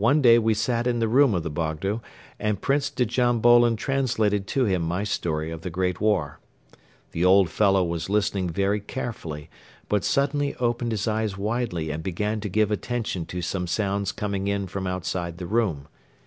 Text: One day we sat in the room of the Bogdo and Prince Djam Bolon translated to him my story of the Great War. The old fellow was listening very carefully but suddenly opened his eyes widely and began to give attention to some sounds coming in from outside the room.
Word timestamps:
One 0.00 0.22
day 0.22 0.38
we 0.38 0.54
sat 0.54 0.86
in 0.86 0.98
the 0.98 1.08
room 1.08 1.34
of 1.34 1.42
the 1.42 1.50
Bogdo 1.50 2.00
and 2.40 2.62
Prince 2.62 2.88
Djam 2.88 3.40
Bolon 3.42 3.76
translated 3.76 4.46
to 4.46 4.64
him 4.64 4.80
my 4.80 5.04
story 5.04 5.50
of 5.50 5.60
the 5.60 5.68
Great 5.68 6.00
War. 6.00 6.40
The 7.10 7.26
old 7.26 7.50
fellow 7.50 7.84
was 7.84 8.08
listening 8.08 8.48
very 8.48 8.80
carefully 8.80 9.50
but 9.90 10.04
suddenly 10.04 10.54
opened 10.56 10.92
his 10.92 11.06
eyes 11.06 11.36
widely 11.36 11.90
and 11.90 12.02
began 12.02 12.40
to 12.40 12.48
give 12.48 12.70
attention 12.70 13.26
to 13.26 13.42
some 13.42 13.66
sounds 13.66 14.10
coming 14.10 14.48
in 14.48 14.68
from 14.68 14.86
outside 14.86 15.36
the 15.36 15.46
room. 15.46 15.86